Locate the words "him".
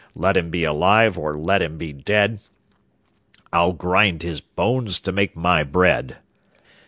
0.35-0.49, 1.61-1.77